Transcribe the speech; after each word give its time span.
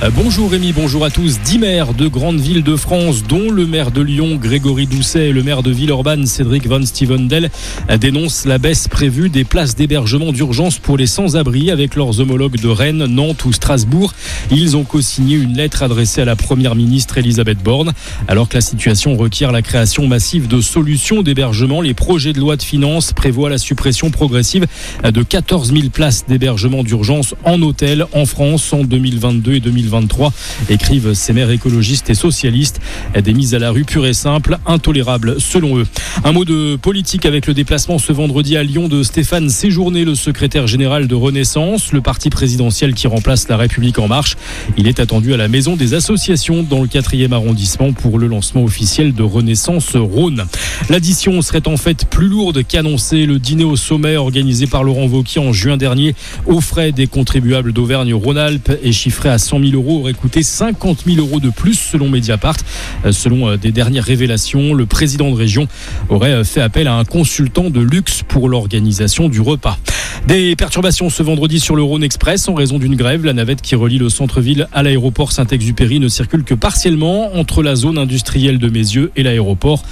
Euh, 0.00 0.10
bonjour 0.14 0.52
Rémi, 0.52 0.72
bonjour 0.72 1.04
à 1.04 1.10
tous. 1.10 1.40
Dix 1.40 1.58
maires 1.58 1.92
de 1.92 2.06
grandes 2.06 2.38
villes 2.38 2.62
de 2.62 2.76
France, 2.76 3.24
dont 3.24 3.50
le 3.50 3.66
maire 3.66 3.90
de 3.90 4.00
Lyon, 4.00 4.36
Grégory 4.36 4.86
Doucet, 4.86 5.30
et 5.30 5.32
le 5.32 5.42
maire 5.42 5.64
de 5.64 5.72
Villeurbanne, 5.72 6.24
Cédric 6.24 6.68
Van 6.68 6.86
Stevendel, 6.86 7.50
euh, 7.90 7.96
dénoncent 7.96 8.44
la 8.44 8.58
baisse 8.58 8.86
prévue 8.86 9.28
des 9.28 9.42
places 9.42 9.74
d'hébergement 9.74 10.30
d'urgence 10.30 10.78
pour 10.78 10.96
les 10.96 11.08
sans-abri 11.08 11.72
avec 11.72 11.96
leurs 11.96 12.20
homologues 12.20 12.60
de 12.60 12.68
Rennes, 12.68 13.06
Nantes 13.06 13.44
ou 13.44 13.52
Strasbourg. 13.52 14.14
Ils 14.52 14.76
ont 14.76 14.84
co-signé 14.84 15.36
une 15.36 15.56
lettre 15.56 15.82
adressée 15.82 16.20
à 16.20 16.24
la 16.24 16.36
première 16.36 16.76
ministre 16.76 17.18
Elisabeth 17.18 17.58
Borne. 17.58 17.92
Alors 18.28 18.48
que 18.48 18.54
la 18.54 18.60
situation 18.60 19.16
requiert 19.16 19.50
la 19.50 19.62
création 19.62 20.06
massive 20.06 20.46
de 20.46 20.60
solutions 20.60 21.22
d'hébergement, 21.22 21.80
les 21.80 21.94
projets 21.94 22.32
de 22.32 22.38
loi 22.38 22.54
de 22.54 22.62
finances 22.62 23.12
prévoient 23.12 23.50
la 23.50 23.58
suppression 23.58 24.12
progressive 24.12 24.64
de 25.02 25.22
14 25.24 25.72
000 25.72 25.88
places 25.88 26.24
d'hébergement 26.28 26.84
d'urgence 26.84 27.34
en 27.44 27.60
hôtel 27.62 28.06
en 28.12 28.26
France 28.26 28.72
en 28.72 28.84
2022 28.84 29.54
et 29.54 29.60
2023. 29.60 29.87
2023, 29.88 30.32
écrivent 30.70 31.14
ces 31.14 31.32
maires 31.32 31.50
écologistes 31.50 32.10
et 32.10 32.14
socialistes. 32.14 32.80
Des 33.22 33.32
mises 33.32 33.54
à 33.54 33.58
la 33.58 33.70
rue 33.70 33.84
pures 33.84 34.06
et 34.06 34.12
simples, 34.12 34.58
intolérables 34.66 35.40
selon 35.40 35.78
eux. 35.78 35.86
Un 36.24 36.32
mot 36.32 36.44
de 36.44 36.76
politique 36.76 37.26
avec 37.26 37.46
le 37.46 37.54
déplacement 37.54 37.98
ce 37.98 38.12
vendredi 38.12 38.56
à 38.56 38.62
Lyon 38.62 38.88
de 38.88 39.02
Stéphane 39.02 39.48
Séjourné, 39.48 40.04
le 40.04 40.14
secrétaire 40.14 40.66
général 40.66 41.08
de 41.08 41.14
Renaissance, 41.14 41.92
le 41.92 42.00
parti 42.00 42.30
présidentiel 42.30 42.94
qui 42.94 43.06
remplace 43.06 43.48
la 43.48 43.56
République 43.56 43.98
en 43.98 44.08
marche. 44.08 44.36
Il 44.76 44.86
est 44.86 45.00
attendu 45.00 45.34
à 45.34 45.36
la 45.36 45.48
maison 45.48 45.76
des 45.76 45.94
associations 45.94 46.62
dans 46.62 46.82
le 46.82 46.88
4e 46.88 47.32
arrondissement 47.32 47.92
pour 47.92 48.18
le 48.18 48.26
lancement 48.26 48.64
officiel 48.64 49.14
de 49.14 49.22
Renaissance 49.22 49.96
Rhône. 49.96 50.44
L'addition 50.90 51.40
serait 51.42 51.66
en 51.66 51.76
fait 51.76 52.04
plus 52.04 52.28
lourde 52.28 52.62
qu'annoncé. 52.66 53.26
Le 53.26 53.38
dîner 53.38 53.64
au 53.64 53.76
sommet 53.76 54.16
organisé 54.16 54.66
par 54.66 54.84
Laurent 54.84 55.06
Wauquiez 55.06 55.40
en 55.40 55.52
juin 55.52 55.76
dernier 55.76 56.14
aux 56.46 56.60
frais 56.60 56.92
des 56.92 57.06
contribuables 57.06 57.72
d'Auvergne-Rhône-Alpes 57.72 58.72
est 58.82 58.92
chiffré 58.92 59.28
à 59.28 59.38
100 59.38 59.60
000 59.60 59.72
euros 59.74 59.77
aurait 59.86 60.14
coûté 60.14 60.42
50 60.42 61.04
000 61.06 61.18
euros 61.18 61.40
de 61.40 61.50
plus 61.50 61.74
selon 61.74 62.08
Mediapart. 62.08 62.56
Euh, 63.04 63.12
selon 63.12 63.48
euh, 63.48 63.56
des 63.56 63.72
dernières 63.72 64.04
révélations, 64.04 64.74
le 64.74 64.86
président 64.86 65.30
de 65.30 65.36
région 65.36 65.68
aurait 66.08 66.32
euh, 66.32 66.44
fait 66.44 66.60
appel 66.60 66.88
à 66.88 66.94
un 66.94 67.04
consultant 67.04 67.70
de 67.70 67.80
luxe 67.80 68.22
pour 68.26 68.48
l'organisation 68.48 69.28
du 69.28 69.40
repas. 69.40 69.78
Des 70.26 70.56
perturbations 70.56 71.10
ce 71.10 71.22
vendredi 71.22 71.60
sur 71.60 71.76
le 71.76 71.82
Rhône 71.82 72.02
Express 72.02 72.48
en 72.48 72.54
raison 72.54 72.78
d'une 72.78 72.96
grève. 72.96 73.24
La 73.24 73.32
navette 73.32 73.62
qui 73.62 73.74
relie 73.74 73.98
le 73.98 74.08
centre-ville 74.08 74.68
à 74.72 74.82
l'aéroport 74.82 75.32
Saint-Exupéry 75.32 76.00
ne 76.00 76.08
circule 76.08 76.44
que 76.44 76.54
partiellement 76.54 77.36
entre 77.36 77.62
la 77.62 77.76
zone 77.76 77.98
industrielle 77.98 78.58
de 78.58 78.68
Mézieux 78.68 79.12
et 79.16 79.22
l'aéroport. 79.22 79.82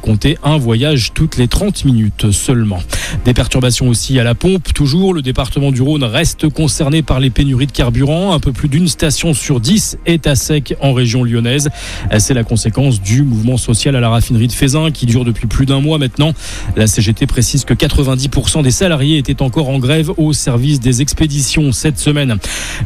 Comptez 0.00 0.38
un 0.42 0.56
voyage 0.56 1.12
toutes 1.14 1.36
les 1.36 1.48
30 1.48 1.84
minutes 1.84 2.30
seulement. 2.30 2.80
Des 3.24 3.32
perturbations 3.32 3.88
aussi 3.88 4.18
à 4.18 4.24
la 4.24 4.34
pompe. 4.34 4.72
Toujours, 4.74 5.14
le 5.14 5.22
département 5.22 5.72
du 5.72 5.80
Rhône 5.80 6.04
reste 6.04 6.48
concerné 6.48 7.02
par 7.02 7.20
les 7.20 7.30
pénuries 7.30 7.66
de 7.66 7.72
carburant. 7.72 8.34
Un 8.34 8.40
peu 8.40 8.52
plus 8.52 8.68
d'une 8.68 8.88
station 8.88 9.32
sur 9.32 9.60
10 9.60 9.98
est 10.04 10.26
à 10.26 10.34
sec 10.34 10.74
en 10.80 10.92
région 10.92 11.24
lyonnaise. 11.24 11.70
C'est 12.18 12.34
la 12.34 12.44
conséquence 12.44 13.00
du 13.00 13.22
mouvement 13.22 13.56
social 13.56 13.96
à 13.96 14.00
la 14.00 14.10
raffinerie 14.10 14.48
de 14.48 14.52
Fézin 14.52 14.90
qui 14.90 15.06
dure 15.06 15.24
depuis 15.24 15.46
plus 15.46 15.64
d'un 15.64 15.80
mois 15.80 15.98
maintenant. 15.98 16.32
La 16.76 16.86
CGT 16.86 17.26
précise 17.26 17.64
que 17.64 17.72
90% 17.72 18.62
des 18.62 18.70
salariés 18.70 19.18
étaient 19.18 19.42
encore 19.42 19.68
en 19.68 19.78
grève 19.78 20.10
au 20.16 20.32
service 20.32 20.80
des 20.80 21.00
expéditions 21.00 21.72
cette 21.72 21.98
semaine. 21.98 22.36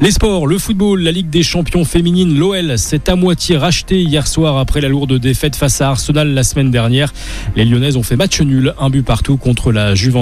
Les 0.02 0.10
sports, 0.10 0.46
le 0.46 0.58
football, 0.58 1.00
la 1.00 1.10
Ligue 1.10 1.30
des 1.30 1.42
champions 1.42 1.84
féminines, 1.84 2.38
l'OL 2.38 2.78
s'est 2.78 3.08
à 3.08 3.16
moitié 3.16 3.56
racheté 3.56 4.02
hier 4.02 4.26
soir 4.26 4.58
après 4.58 4.80
la 4.80 4.88
lourde 4.88 5.18
défaite 5.18 5.56
face 5.56 5.80
à 5.80 5.88
Arsenal 5.88 6.34
la 6.34 6.42
semaine 6.42 6.70
dernière. 6.70 7.12
Les 7.56 7.64
Lyonnaises 7.64 7.96
ont 7.96 8.02
fait 8.02 8.16
match 8.16 8.40
nul, 8.40 8.74
un 8.78 8.90
but 8.90 9.02
partout 9.02 9.36
contre 9.36 9.72
la 9.72 9.94
Juventus 9.94 10.17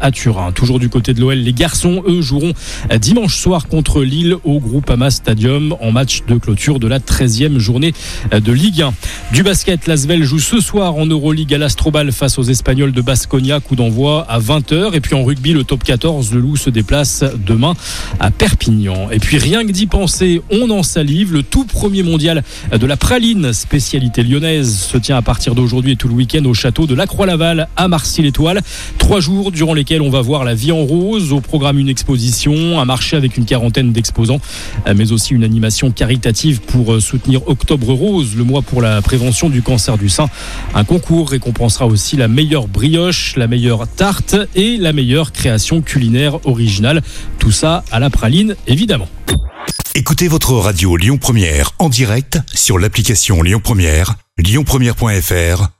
à 0.00 0.10
Turin. 0.10 0.52
Toujours 0.52 0.78
du 0.78 0.88
côté 0.88 1.14
de 1.14 1.20
l'OL, 1.20 1.34
les 1.34 1.52
garçons, 1.52 2.02
eux, 2.06 2.20
joueront 2.20 2.52
dimanche 3.00 3.36
soir 3.36 3.66
contre 3.66 4.02
Lille 4.02 4.36
au 4.44 4.60
Groupama 4.60 5.10
Stadium 5.10 5.74
en 5.80 5.92
match 5.92 6.22
de 6.28 6.36
clôture 6.36 6.78
de 6.78 6.86
la 6.86 6.98
13e 6.98 7.58
journée 7.58 7.92
de 8.32 8.52
Ligue 8.52 8.82
1. 8.82 8.92
Du 9.32 9.42
basket, 9.42 9.86
l'Asvel 9.86 10.22
joue 10.22 10.38
ce 10.38 10.60
soir 10.60 10.96
en 10.96 11.06
Euroleague 11.06 11.54
à 11.54 11.58
l'Astrobal 11.58 12.12
face 12.12 12.38
aux 12.38 12.42
Espagnols 12.42 12.92
de 12.92 13.00
Basconia, 13.00 13.60
coup 13.60 13.76
d'envoi 13.76 14.26
à 14.28 14.38
20h. 14.38 14.94
Et 14.94 15.00
puis 15.00 15.14
en 15.14 15.24
rugby, 15.24 15.52
le 15.52 15.64
top 15.64 15.82
14 15.82 16.32
le 16.32 16.40
Loup 16.40 16.56
se 16.56 16.70
déplace 16.70 17.24
demain 17.46 17.74
à 18.18 18.30
Perpignan. 18.30 19.10
Et 19.10 19.18
puis 19.18 19.38
rien 19.38 19.64
que 19.66 19.72
d'y 19.72 19.86
penser, 19.86 20.42
on 20.50 20.70
en 20.70 20.82
salive. 20.82 21.32
Le 21.32 21.42
tout 21.42 21.64
premier 21.64 22.02
mondial 22.02 22.44
de 22.72 22.86
la 22.86 22.96
praline, 22.96 23.52
spécialité 23.52 24.22
lyonnaise, 24.22 24.78
se 24.78 24.98
tient 24.98 25.16
à 25.16 25.22
partir 25.22 25.54
d'aujourd'hui 25.54 25.92
et 25.92 25.96
tout 25.96 26.08
le 26.08 26.14
week-end 26.14 26.44
au 26.44 26.54
château 26.54 26.86
de 26.86 26.94
la 26.94 27.06
Croix-Laval 27.06 27.68
à 27.76 27.88
Marcy-l'Étoile. 27.88 28.60
Trois 28.98 29.20
jours 29.20 29.39
durant 29.50 29.72
lesquels 29.72 30.02
on 30.02 30.10
va 30.10 30.20
voir 30.20 30.44
la 30.44 30.54
vie 30.54 30.72
en 30.72 30.84
rose. 30.84 31.32
Au 31.32 31.40
programme 31.40 31.78
une 31.78 31.88
exposition, 31.88 32.78
un 32.78 32.84
marché 32.84 33.16
avec 33.16 33.38
une 33.38 33.46
quarantaine 33.46 33.92
d'exposants, 33.92 34.40
mais 34.94 35.12
aussi 35.12 35.34
une 35.34 35.44
animation 35.44 35.90
caritative 35.90 36.60
pour 36.60 37.00
soutenir 37.00 37.48
Octobre 37.48 37.92
Rose, 37.92 38.36
le 38.36 38.44
mois 38.44 38.62
pour 38.62 38.82
la 38.82 39.00
prévention 39.00 39.48
du 39.48 39.62
cancer 39.62 39.96
du 39.96 40.08
sein. 40.08 40.28
Un 40.74 40.84
concours 40.84 41.30
récompensera 41.30 41.86
aussi 41.86 42.16
la 42.16 42.28
meilleure 42.28 42.68
brioche, 42.68 43.36
la 43.36 43.46
meilleure 43.46 43.88
tarte 43.88 44.36
et 44.54 44.76
la 44.76 44.92
meilleure 44.92 45.32
création 45.32 45.80
culinaire 45.80 46.44
original. 46.46 47.02
Tout 47.38 47.52
ça 47.52 47.84
à 47.90 47.98
la 47.98 48.10
praline, 48.10 48.56
évidemment. 48.66 49.08
Écoutez 49.94 50.28
votre 50.28 50.52
radio 50.52 50.96
Lyon 50.96 51.18
Première 51.18 51.72
en 51.78 51.88
direct 51.88 52.38
sur 52.54 52.78
l'application 52.78 53.42
Lyon 53.42 53.60
Première, 53.62 54.14
lyonpremière.fr 54.38 55.79